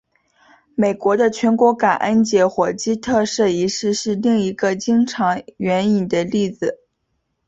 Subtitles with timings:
[0.73, 6.79] 美国的全国感恩节火鸡特赦仪式是另一个经常援引的例子。